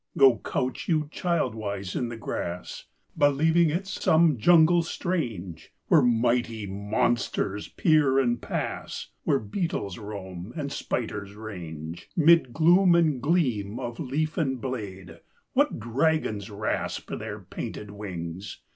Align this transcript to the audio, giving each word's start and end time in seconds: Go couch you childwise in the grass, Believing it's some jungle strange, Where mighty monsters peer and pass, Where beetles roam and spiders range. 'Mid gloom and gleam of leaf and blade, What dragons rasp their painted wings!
Go 0.17 0.39
couch 0.43 0.87
you 0.87 1.07
childwise 1.13 1.95
in 1.95 2.09
the 2.09 2.17
grass, 2.17 2.85
Believing 3.15 3.69
it's 3.69 4.03
some 4.03 4.39
jungle 4.39 4.81
strange, 4.81 5.71
Where 5.89 6.01
mighty 6.01 6.65
monsters 6.65 7.67
peer 7.67 8.17
and 8.17 8.41
pass, 8.41 9.09
Where 9.25 9.37
beetles 9.37 9.99
roam 9.99 10.53
and 10.55 10.71
spiders 10.71 11.35
range. 11.35 12.09
'Mid 12.15 12.51
gloom 12.51 12.95
and 12.95 13.21
gleam 13.21 13.79
of 13.79 13.99
leaf 13.99 14.39
and 14.39 14.59
blade, 14.59 15.19
What 15.53 15.79
dragons 15.79 16.49
rasp 16.49 17.11
their 17.11 17.39
painted 17.39 17.91
wings! 17.91 18.59